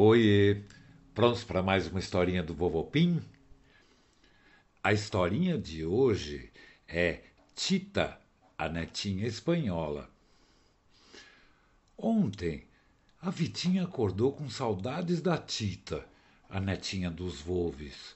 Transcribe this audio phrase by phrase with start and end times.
[0.00, 0.62] Oiê,
[1.12, 3.20] prontos para mais uma historinha do Vovô Pim?
[4.80, 6.52] A historinha de hoje
[6.86, 8.16] é Tita,
[8.56, 10.08] a netinha espanhola.
[11.96, 12.64] Ontem,
[13.20, 16.06] a Vitinha acordou com saudades da Tita,
[16.48, 18.14] a netinha dos Volves.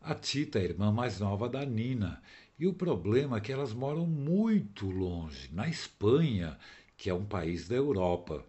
[0.00, 2.20] A Tita é a irmã mais nova da Nina,
[2.58, 6.58] e o problema é que elas moram muito longe, na Espanha,
[6.96, 8.44] que é um país da Europa,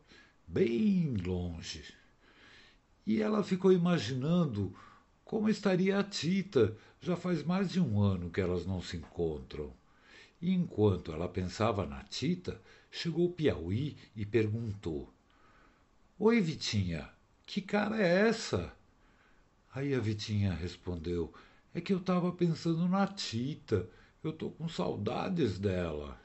[0.48, 1.96] bem longe.
[3.08, 4.76] E ela ficou imaginando
[5.24, 6.76] como estaria a Tita.
[7.00, 9.72] Já faz mais de um ano que elas não se encontram.
[10.42, 12.60] E enquanto ela pensava na Tita,
[12.92, 15.10] chegou o Piauí e perguntou:
[16.20, 17.10] Oi, Vitinha,
[17.46, 18.74] que cara é essa?
[19.74, 21.34] Aí a Vitinha respondeu:
[21.74, 23.88] É que eu estava pensando na Tita.
[24.22, 26.20] Eu tô com saudades dela.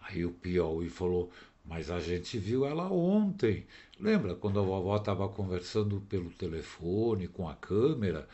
[0.00, 1.30] Aí o Piauí falou:
[1.68, 3.66] mas a gente viu ela ontem.
[4.00, 8.26] Lembra quando a vovó estava conversando pelo telefone com a câmera?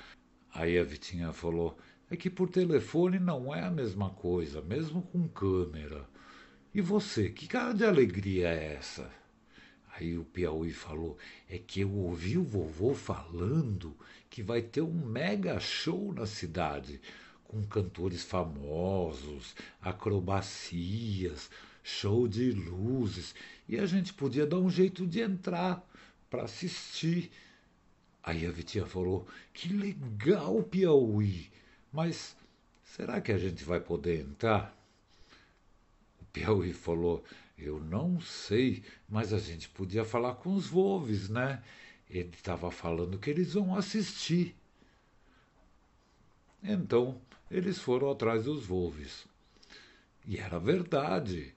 [0.52, 1.76] Aí a Vitinha falou:
[2.08, 6.08] é que por telefone não é a mesma coisa, mesmo com câmera.
[6.72, 9.10] E você, que cara de alegria é essa?
[9.96, 11.18] Aí o Piauí falou:
[11.50, 13.96] é que eu ouvi o vovô falando
[14.30, 17.00] que vai ter um mega show na cidade,
[17.42, 21.50] com cantores famosos, acrobacias
[21.84, 23.34] show de luzes,
[23.68, 25.86] e a gente podia dar um jeito de entrar
[26.30, 27.30] para assistir.
[28.22, 31.50] Aí a Vitinha falou: Que legal, Piauí,
[31.92, 32.34] mas
[32.82, 34.74] será que a gente vai poder entrar?
[36.20, 37.22] O Piauí falou:
[37.58, 41.62] Eu não sei, mas a gente podia falar com os Volves, né?
[42.08, 44.56] Ele estava falando que eles vão assistir.
[46.62, 49.26] Então eles foram atrás dos Volves.
[50.26, 51.53] E era verdade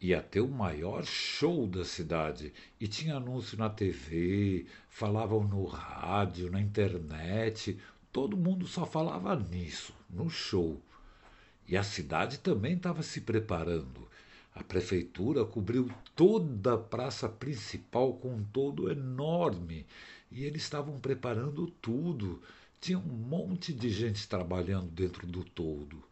[0.00, 6.50] ia ter o maior show da cidade e tinha anúncio na TV, falavam no rádio,
[6.50, 7.78] na internet,
[8.12, 10.80] todo mundo só falava nisso, no show.
[11.66, 14.08] E a cidade também estava se preparando.
[14.54, 19.86] A prefeitura cobriu toda a praça principal com um todo enorme
[20.30, 22.40] e eles estavam preparando tudo.
[22.80, 26.07] Tinha um monte de gente trabalhando dentro do todo.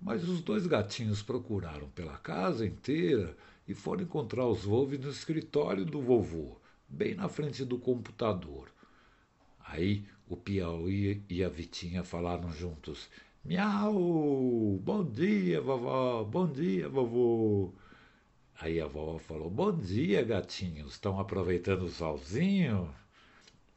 [0.00, 3.36] Mas os dois gatinhos procuraram pela casa inteira
[3.66, 6.56] e foram encontrar os Wolves no escritório do vovô,
[6.88, 8.72] bem na frente do computador.
[9.60, 13.10] Aí o Piauí e a Vitinha falaram juntos:
[13.44, 14.78] Miau!
[14.82, 16.24] Bom dia, vovó!
[16.24, 17.72] Bom dia, vovô!
[18.60, 20.92] Aí a vovó falou: Bom dia, gatinhos!
[20.92, 22.94] Estão aproveitando o solzinho?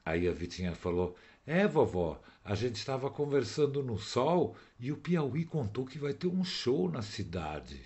[0.06, 1.16] Aí a Vitinha falou:
[1.46, 6.28] É, vovó, a gente estava conversando no sol e o Piauí contou que vai ter
[6.28, 7.82] um show na cidade.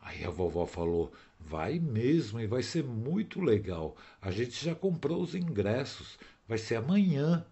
[0.00, 3.96] Aí a vovó falou: Vai mesmo e vai ser muito legal.
[4.22, 6.18] A gente já comprou os ingressos.
[6.46, 7.44] Vai ser amanhã.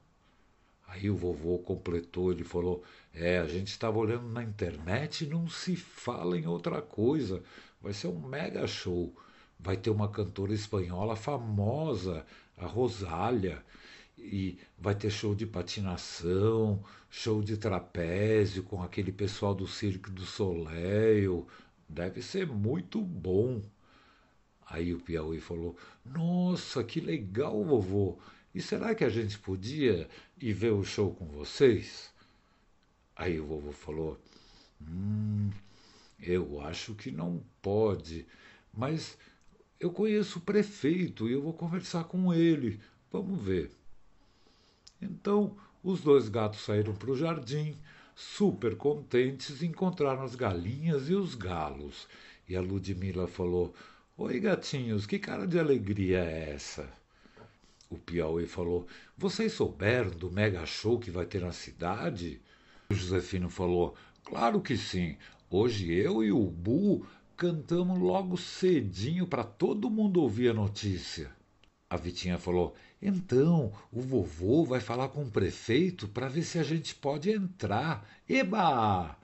[0.87, 5.48] Aí o vovô completou, ele falou: É, a gente estava olhando na internet e não
[5.48, 7.43] se fala em outra coisa.
[7.82, 9.12] Vai ser um mega show.
[9.58, 12.25] Vai ter uma cantora espanhola famosa,
[12.56, 13.64] a Rosália
[14.19, 20.25] e vai ter show de patinação, show de trapézio com aquele pessoal do Cirque do
[20.25, 21.47] Soleil.
[21.88, 23.62] Deve ser muito bom.
[24.69, 28.19] Aí o Piauí falou: Nossa, que legal, vovô!
[28.55, 30.09] E será que a gente podia
[30.41, 32.10] ir ver o show com vocês?
[33.15, 34.19] Aí o vovô falou:
[34.81, 35.50] Hum,
[36.21, 38.26] eu acho que não pode,
[38.72, 39.16] mas
[39.78, 42.81] eu conheço o prefeito e eu vou conversar com ele.
[43.12, 43.71] Vamos ver.
[45.09, 47.77] Então os dois gatos saíram para o jardim,
[48.15, 52.09] super contentes, encontraram as galinhas e os galos.
[52.49, 53.72] E a Ludmila falou:
[54.19, 56.91] Oi, gatinhos, que cara de alegria é essa?
[57.89, 58.87] O Piauí falou:
[59.17, 62.41] Vocês souberam do mega show que vai ter na cidade?
[62.91, 63.94] O Josefino falou:
[64.25, 65.17] Claro que sim.
[65.49, 67.06] Hoje eu e o Bu
[67.37, 71.31] cantamos logo cedinho para todo mundo ouvir a notícia.
[71.88, 72.75] A Vitinha falou:
[73.08, 78.05] Então, o vovô vai falar com o prefeito para ver se a gente pode entrar.
[78.29, 79.17] Eba!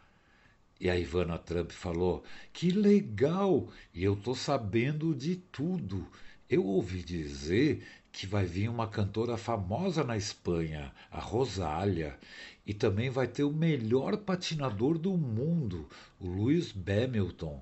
[0.81, 3.69] E a Ivana Trump falou: Que legal!
[3.93, 6.07] E eu tô sabendo de tudo.
[6.49, 12.17] Eu ouvi dizer que vai vir uma cantora famosa na Espanha, a Rosália,
[12.65, 15.89] e também vai ter o melhor patinador do mundo,
[16.21, 17.61] o Lewis Hamilton,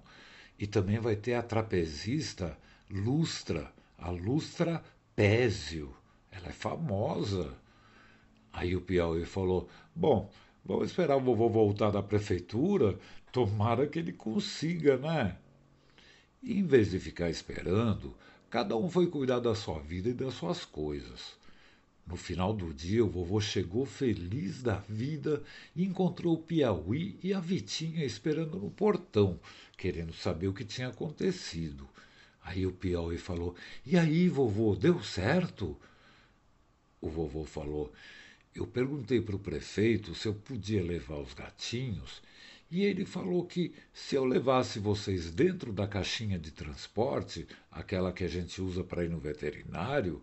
[0.58, 2.58] e também vai ter a trapezista
[2.90, 4.82] Lustra a Lustra
[5.14, 5.99] Pézio.
[6.30, 7.52] Ela é famosa.
[8.52, 10.30] Aí o Piauí falou: Bom,
[10.64, 12.98] vamos esperar o vovô voltar da prefeitura.
[13.32, 15.36] Tomara que ele consiga, né?
[16.42, 18.14] E em vez de ficar esperando,
[18.50, 21.38] Cada um foi cuidar da sua vida e das suas coisas.
[22.04, 25.40] No final do dia, o vovô chegou feliz da vida
[25.76, 29.38] e encontrou o Piauí e a Vitinha esperando no portão,
[29.76, 31.88] querendo saber o que tinha acontecido.
[32.42, 33.54] Aí o Piauí falou:
[33.86, 35.76] E aí, vovô, deu certo?
[37.00, 37.92] O vovô falou:
[38.54, 42.22] Eu perguntei para o prefeito se eu podia levar os gatinhos
[42.70, 48.22] e ele falou que se eu levasse vocês dentro da caixinha de transporte, aquela que
[48.22, 50.22] a gente usa para ir no veterinário,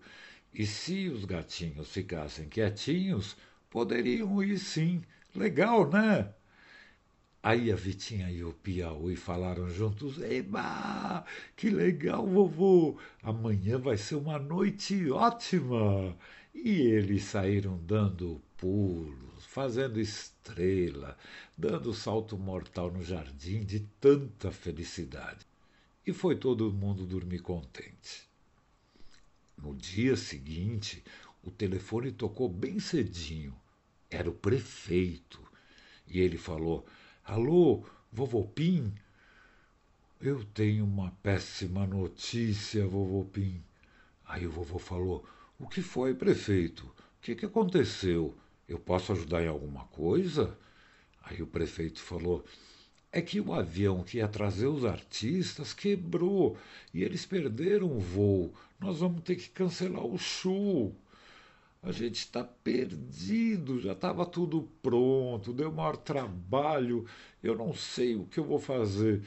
[0.54, 3.36] e se os gatinhos ficassem quietinhos,
[3.70, 5.02] poderiam ir sim.
[5.36, 6.34] Legal, né?
[7.44, 11.24] Aí a Vitinha e o Piauí falaram juntos: Eba,
[11.56, 12.98] que legal, vovô!
[13.22, 16.16] Amanhã vai ser uma noite ótima!
[16.60, 21.16] E eles saíram dando pulos, fazendo estrela,
[21.56, 25.46] dando salto mortal no jardim de tanta felicidade.
[26.06, 28.28] E foi todo mundo dormir contente.
[29.56, 31.04] No dia seguinte,
[31.44, 33.56] o telefone tocou bem cedinho.
[34.10, 35.40] Era o prefeito.
[36.08, 36.88] E ele falou:
[37.24, 38.94] Alô, vovô Pim?
[40.20, 43.64] Eu tenho uma péssima notícia, vovô Pim.
[44.26, 45.24] Aí o vovô falou:
[45.60, 46.86] o que foi, prefeito?
[46.86, 48.36] O que, que aconteceu?
[48.68, 50.58] Eu posso ajudar em alguma coisa?
[51.24, 52.46] Aí o prefeito falou:
[53.12, 56.58] é que o avião que ia trazer os artistas quebrou
[56.94, 58.54] e eles perderam o voo.
[58.80, 60.96] Nós vamos ter que cancelar o show.
[61.82, 67.06] A gente está perdido, já estava tudo pronto, deu maior trabalho,
[67.42, 69.22] eu não sei o que eu vou fazer.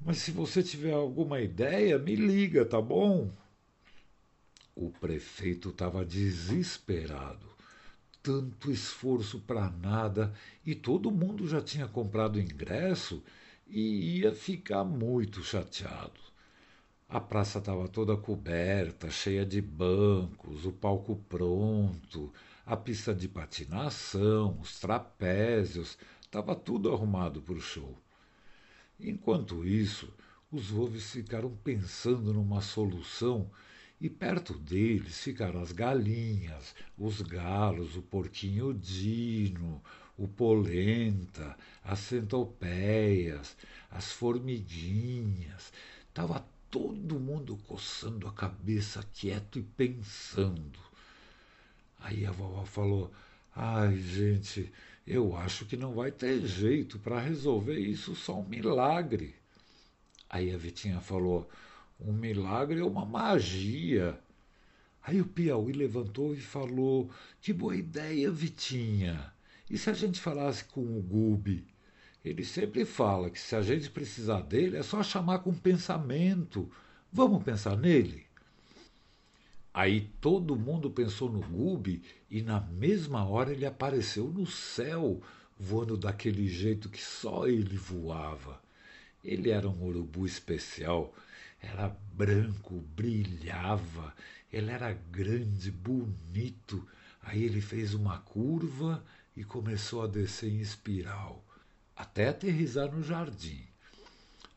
[0.00, 3.30] Mas se você tiver alguma ideia, me liga, tá bom?
[4.78, 7.46] O prefeito estava desesperado.
[8.22, 10.34] Tanto esforço para nada
[10.66, 13.22] e todo mundo já tinha comprado ingresso
[13.66, 16.20] e ia ficar muito chateado.
[17.08, 22.30] A praça estava toda coberta, cheia de bancos, o palco pronto,
[22.66, 27.96] a pista de patinação, os trapézios, estava tudo arrumado para o show.
[29.00, 30.12] Enquanto isso,
[30.52, 33.50] os Wolves ficaram pensando numa solução
[34.00, 39.82] e perto deles ficaram as galinhas, os galos, o porquinho dino,
[40.18, 43.56] o polenta, as centopeias,
[43.90, 45.72] as formiguinhas.
[46.08, 50.78] Estava todo mundo coçando a cabeça quieto e pensando.
[51.98, 53.10] Aí a vovó falou:
[53.54, 54.70] Ai, gente,
[55.06, 59.34] eu acho que não vai ter jeito para resolver isso, só um milagre.
[60.28, 61.48] Aí a Vitinha falou:
[62.00, 64.18] um milagre é uma magia.
[65.02, 67.10] Aí o Piauí levantou e falou:
[67.40, 69.32] Que boa ideia, Vitinha.
[69.70, 71.66] E se a gente falasse com o Gubi?
[72.24, 76.70] Ele sempre fala que se a gente precisar dele é só chamar com pensamento.
[77.12, 78.26] Vamos pensar nele?
[79.72, 85.20] Aí todo mundo pensou no Gubi e na mesma hora ele apareceu no céu,
[85.58, 88.60] voando daquele jeito que só ele voava.
[89.22, 91.14] Ele era um urubu especial
[91.66, 94.14] era branco, brilhava,
[94.52, 96.86] ele era grande, bonito.
[97.22, 99.04] Aí ele fez uma curva
[99.36, 101.44] e começou a descer em espiral,
[101.94, 103.66] até aterrizar no jardim.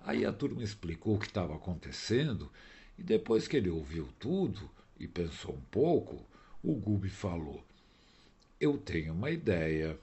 [0.02, 2.52] Aí a turma explicou o que estava acontecendo,
[2.98, 4.70] e depois que ele ouviu tudo
[5.00, 6.26] e pensou um pouco,
[6.64, 7.64] o Gubi falou:
[8.60, 10.00] Eu tenho uma ideia.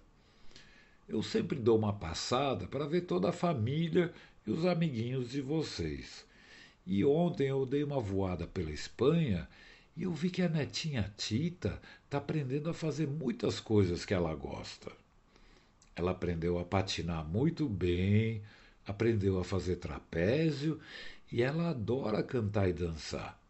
[1.08, 4.12] Eu sempre dou uma passada para ver toda a família
[4.46, 6.26] e os amiguinhos de vocês.
[6.86, 9.48] E ontem eu dei uma voada pela Espanha
[9.96, 14.32] e eu vi que a netinha Tita está aprendendo a fazer muitas coisas que ela
[14.34, 14.92] gosta.
[15.96, 18.42] Ela aprendeu a patinar muito bem,
[18.86, 20.78] aprendeu a fazer trapézio
[21.32, 23.40] e ela adora cantar e dançar.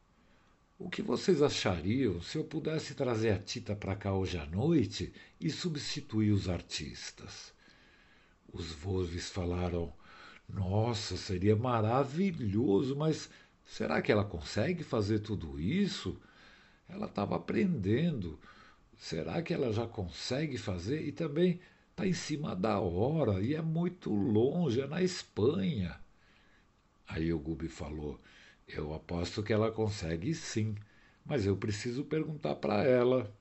[0.78, 5.12] O que vocês achariam se eu pudesse trazer a Tita para cá hoje à noite
[5.40, 7.52] e substituir os artistas?
[8.52, 9.92] Os Volves falaram:
[10.48, 13.28] nossa, seria maravilhoso, mas
[13.64, 16.20] será que ela consegue fazer tudo isso?
[16.88, 18.38] Ela estava aprendendo.
[18.96, 21.02] Será que ela já consegue fazer?
[21.06, 21.60] E também
[21.90, 25.98] está em cima da hora e é muito longe, é na Espanha.
[27.08, 28.20] Aí o Gubi falou:
[28.66, 30.74] Eu aposto que ela consegue sim,
[31.24, 33.32] mas eu preciso perguntar para ela.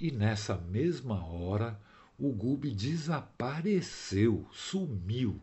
[0.00, 1.80] E nessa mesma hora,
[2.18, 5.40] o Gubi desapareceu, sumiu.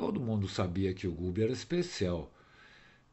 [0.00, 2.32] Todo mundo sabia que o Gubi era especial.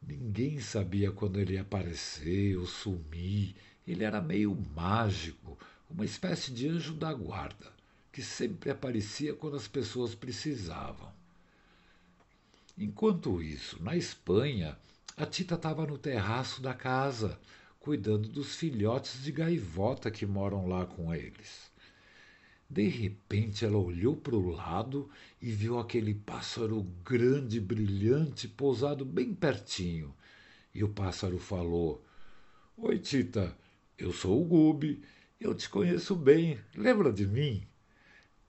[0.01, 3.58] Ninguém sabia quando ele ia aparecer ou sumir.
[3.86, 7.74] Ele era meio mágico, uma espécie de anjo da guarda,
[8.10, 11.12] que sempre aparecia quando as pessoas precisavam.
[12.77, 14.77] Enquanto isso, na Espanha,
[15.17, 17.38] A Tita estava no terraço da casa,
[17.82, 21.66] cuidando dos filhotes de gaivota que moram lá com eles.
[22.69, 25.09] De repente ela olhou para o lado
[25.41, 30.13] e viu aquele pássaro grande, brilhante, pousado bem pertinho.
[30.74, 32.03] E o pássaro falou:
[32.75, 33.57] Oi, Tita,
[33.97, 35.01] eu sou o Gubi,
[35.39, 37.65] eu te conheço bem, lembra de mim?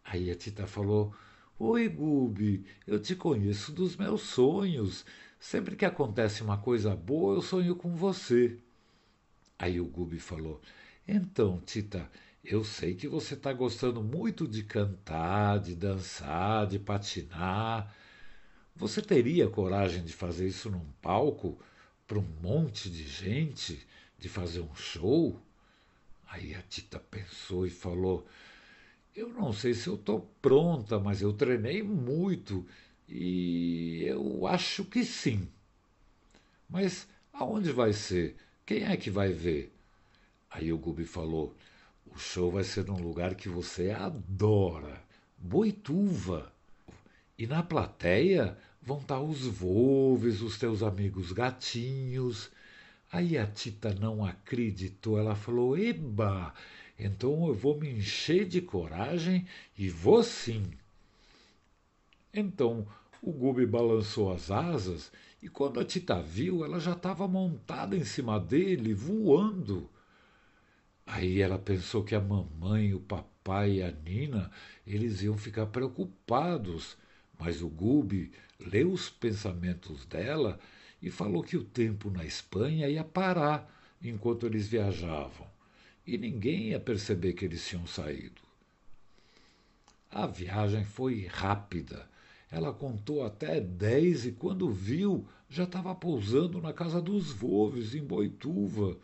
[0.05, 1.15] Aí a Tita falou:
[1.59, 5.05] Oi, Gubi, eu te conheço dos meus sonhos.
[5.39, 8.59] Sempre que acontece uma coisa boa, eu sonho com você.
[9.59, 10.61] Aí o Gubi falou:
[11.07, 12.11] Então, Tita,
[12.51, 17.95] eu sei que você está gostando muito de cantar, de dançar, de patinar.
[18.75, 21.59] Você teria coragem de fazer isso num palco
[22.07, 23.87] para um monte de gente,
[24.19, 25.39] de fazer um show?
[26.27, 28.27] Aí a Tita pensou e falou:
[29.15, 32.67] Eu não sei se eu estou pronta, mas eu treinei muito
[33.07, 35.47] e eu acho que sim.
[36.67, 38.37] Mas aonde vai ser?
[38.65, 39.71] Quem é que vai ver?
[40.51, 41.55] Aí o Gubi falou:
[42.15, 45.03] O show vai ser num lugar que você adora,
[45.37, 46.53] Boituva.
[47.39, 52.51] E na plateia vão estar os Volves, os teus amigos gatinhos.
[53.13, 56.53] Aí a Tita não acreditou, ela falou: Eba,
[56.99, 59.47] então eu vou me encher de coragem
[59.77, 60.65] e vou sim.
[62.33, 62.87] Então
[63.23, 65.13] o Gubi balançou as asas
[65.43, 69.89] e quando a Tita viu, ela já estava montada em cima dele, voando.
[71.11, 74.51] Aí ela pensou que a mamãe, o papai e a Nina,
[74.87, 76.99] eles iam ficar preocupados,
[77.39, 80.61] mas o Gubi leu os pensamentos dela
[81.01, 85.47] e falou que o tempo na Espanha ia parar enquanto eles viajavam
[86.07, 88.43] e ninguém ia perceber que eles tinham saído.
[90.11, 92.07] A viagem foi rápida.
[92.51, 98.03] Ela contou até dez e, quando viu, já estava pousando na casa dos Volves, em
[98.03, 98.97] Boituva.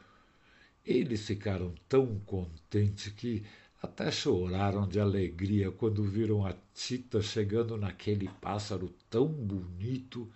[0.85, 3.43] Eles ficaram tão contentes que
[3.83, 10.31] até choraram de alegria quando viram a Tita chegando naquele pássaro tão bonito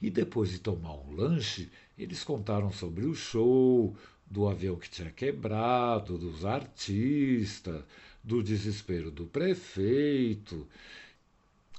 [0.00, 3.96] e depois de tomar um lanche, eles contaram sobre o show,
[4.30, 7.82] do avião que tinha quebrado, dos artistas,
[8.22, 10.66] do desespero do prefeito.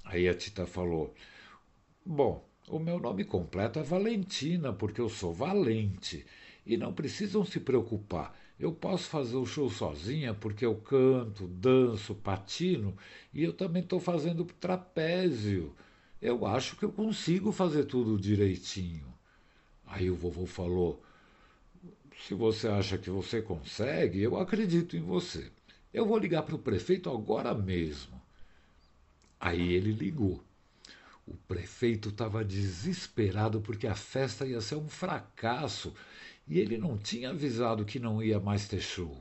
[0.04, 1.14] Aí a Tita falou:
[2.06, 6.26] Bom, o meu nome completo é Valentina, porque eu sou valente.
[6.70, 8.38] E não precisam se preocupar.
[8.60, 12.96] Eu posso fazer o show sozinha porque eu canto, danço, patino
[13.34, 15.74] e eu também estou fazendo trapézio.
[16.22, 19.12] Eu acho que eu consigo fazer tudo direitinho.
[19.88, 21.04] Aí o vovô falou:
[22.22, 25.50] Se você acha que você consegue, eu acredito em você.
[25.92, 28.22] Eu vou ligar para o prefeito agora mesmo.
[29.40, 30.40] Aí ele ligou.
[31.26, 35.96] O prefeito estava desesperado porque a festa ia ser um fracasso
[36.50, 39.16] e ele não tinha avisado que não ia mais ter show.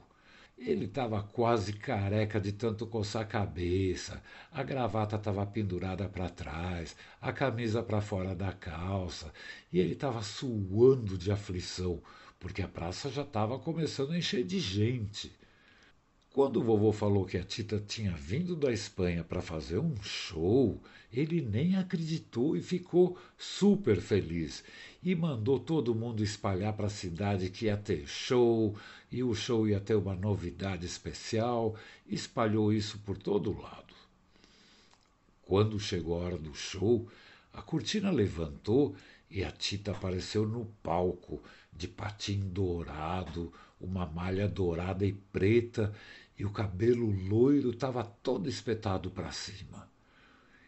[0.56, 4.20] Ele estava quase careca de tanto coçar a cabeça,
[4.50, 9.32] a gravata estava pendurada para trás, a camisa para fora da calça,
[9.72, 12.02] e ele estava suando de aflição,
[12.40, 15.30] porque a praça já estava começando a encher de gente.
[16.38, 20.80] Quando o vovô falou que a Tita tinha vindo da Espanha para fazer um show,
[21.12, 24.62] ele nem acreditou e ficou super feliz.
[25.02, 28.76] E mandou todo mundo espalhar para a cidade que ia ter show,
[29.10, 31.74] e o show ia ter uma novidade especial,
[32.06, 33.92] espalhou isso por todo lado.
[35.42, 37.08] Quando chegou a hora do show,
[37.52, 38.94] a cortina levantou
[39.28, 41.42] e a Tita apareceu no palco,
[41.72, 45.92] de patim dourado, uma malha dourada e preta
[46.38, 49.90] e o cabelo loiro estava todo espetado para cima.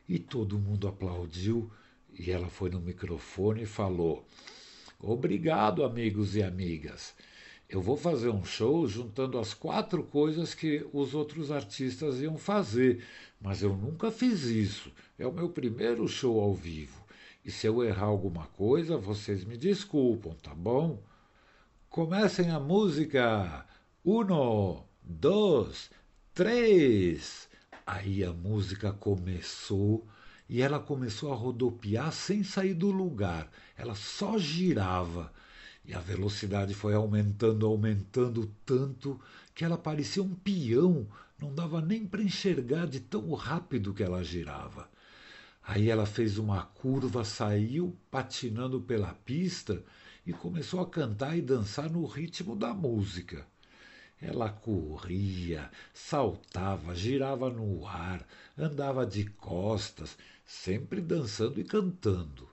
[0.08, 1.70] E todo mundo aplaudiu
[2.12, 4.26] e ela foi no microfone e falou:
[4.98, 7.14] Obrigado, amigos e amigas.
[7.68, 13.04] Eu vou fazer um show juntando as quatro coisas que os outros artistas iam fazer,
[13.40, 14.90] mas eu nunca fiz isso.
[15.16, 17.00] É o meu primeiro show ao vivo.
[17.44, 21.00] E se eu errar alguma coisa, vocês me desculpam, tá bom?
[21.88, 23.64] Comecem a música.
[24.04, 24.89] Uno!
[25.02, 25.90] Dois,
[26.34, 27.48] três.
[27.86, 30.06] Aí a música começou
[30.48, 33.50] e ela começou a rodopiar sem sair do lugar.
[33.76, 35.32] Ela só girava.
[35.84, 39.20] E a velocidade foi aumentando, aumentando tanto
[39.54, 41.06] que ela parecia um peão,
[41.38, 44.88] não dava nem para enxergar de tão rápido que ela girava.
[45.62, 49.82] Aí ela fez uma curva, saiu patinando pela pista
[50.26, 53.46] e começou a cantar e dançar no ritmo da música.
[54.20, 62.46] Ela corria, saltava, girava no ar, andava de costas, sempre dançando e cantando.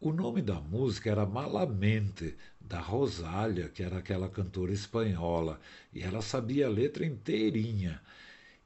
[0.00, 5.58] O nome da música era Malamente, da Rosália, que era aquela cantora espanhola,
[5.92, 8.00] e ela sabia a letra inteirinha.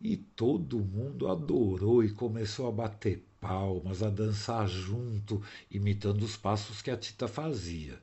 [0.00, 6.82] E todo mundo adorou e começou a bater palmas, a dançar junto, imitando os passos
[6.82, 8.00] que a Tita fazia.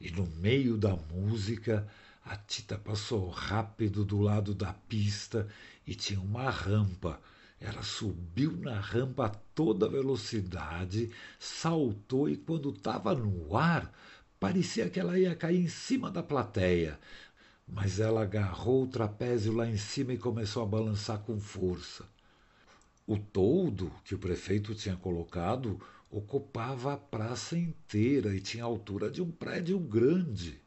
[0.00, 1.88] E no meio da música,
[2.24, 5.46] a Tita passou rápido do lado da pista
[5.86, 7.20] e tinha uma rampa.
[7.60, 13.92] Ela subiu na rampa a toda velocidade, saltou e quando estava no ar,
[14.38, 16.98] parecia que ela ia cair em cima da plateia
[17.66, 22.04] mas ela agarrou o trapézio lá em cima e começou a balançar com força.
[23.06, 29.10] O toldo que o prefeito tinha colocado ocupava a praça inteira e tinha a altura
[29.10, 30.60] de um prédio grande.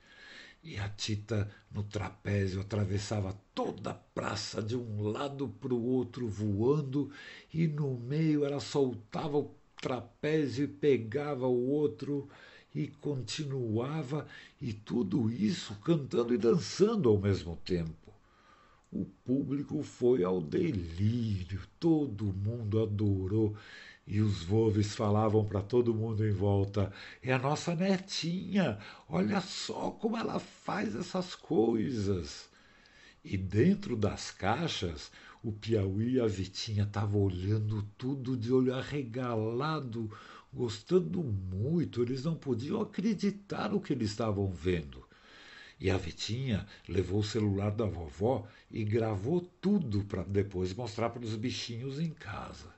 [0.70, 6.28] E a Tita, no trapézio, atravessava toda a praça de um lado para o outro,
[6.28, 7.10] voando,
[7.54, 12.28] e no meio ela soltava o trapézio e pegava o outro
[12.76, 14.28] e continuava,
[14.62, 18.12] e tudo isso cantando e dançando ao mesmo tempo.
[18.92, 23.56] O público foi ao delírio, todo mundo adorou.
[24.10, 29.92] E os Volves falavam para todo mundo em volta: é a nossa netinha, olha só
[29.92, 32.48] como ela faz essas coisas.
[33.22, 35.12] E dentro das caixas,
[35.44, 40.10] o Piauí e a Vitinha estavam olhando tudo de olho arregalado,
[40.54, 45.06] gostando muito, eles não podiam acreditar no que eles estavam vendo.
[45.78, 51.26] E a Vitinha levou o celular da vovó e gravou tudo para depois mostrar para
[51.26, 52.77] os bichinhos em casa.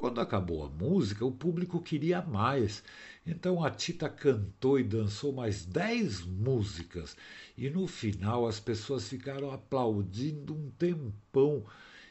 [0.00, 2.82] Quando acabou a música, o público queria mais.
[3.26, 7.14] Então a Tita cantou e dançou mais dez músicas.
[7.54, 11.66] E no final as pessoas ficaram aplaudindo um tempão.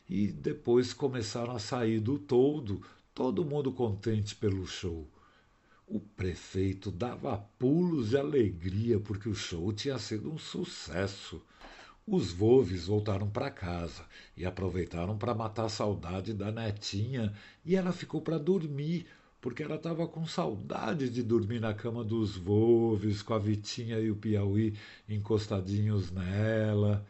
[0.08, 2.80] E depois começaram a sair do todo,
[3.12, 5.08] todo mundo contente pelo show.
[5.88, 11.42] O prefeito dava pulos de alegria porque o show tinha sido um sucesso.
[12.12, 14.04] Os Volves voltaram para casa
[14.36, 17.32] e aproveitaram para matar a saudade da netinha
[17.64, 19.06] e ela ficou para dormir,
[19.40, 24.10] porque ela estava com saudade de dormir na cama dos Volves, com a Vitinha e
[24.10, 24.74] o Piauí
[25.08, 27.06] encostadinhos nela.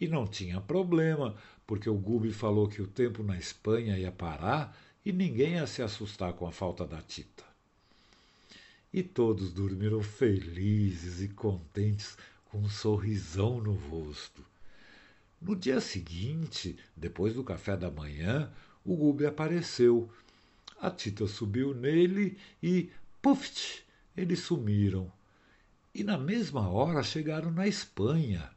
[0.00, 1.34] E não tinha problema,
[1.66, 5.82] porque o Gubi falou que o tempo na Espanha ia parar e ninguém ia se
[5.82, 7.42] assustar com a falta da Tita.
[8.92, 14.44] E todos dormiram felizes e contentes, com um sorrisão no rosto.
[15.40, 18.50] No dia seguinte, depois do café da manhã,
[18.84, 20.10] o Gubi apareceu.
[20.80, 23.84] A Tita subiu nele e, puft,
[24.16, 25.10] eles sumiram.
[25.94, 28.50] E na mesma hora chegaram na Espanha.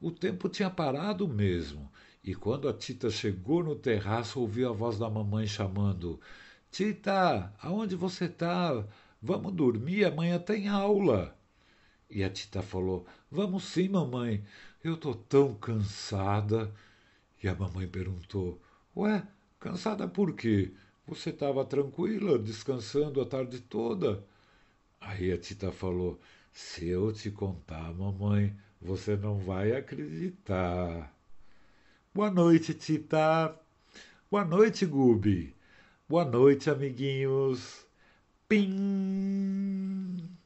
[0.00, 1.90] O tempo tinha parado mesmo
[2.24, 6.20] e quando a Tita chegou no terraço, ouviu a voz da mamãe chamando:
[6.70, 8.86] Tita, aonde você está?
[9.20, 11.36] Vamos dormir, amanhã tem aula.
[12.12, 14.44] E a Tita falou: Vamos sim, mamãe.
[14.84, 16.70] Eu tô tão cansada.
[17.42, 18.60] E a mamãe perguntou:
[18.94, 19.26] Ué,
[19.58, 20.72] cansada por quê?
[21.06, 24.22] Você estava tranquila, descansando a tarde toda?
[25.00, 26.20] Aí a Tita falou:
[26.52, 31.16] Se eu te contar, mamãe, você não vai acreditar.
[32.12, 33.58] Boa noite, Tita.
[34.30, 35.54] Boa noite, Gubi.
[36.06, 37.86] Boa noite, amiguinhos.
[38.46, 40.41] Pim!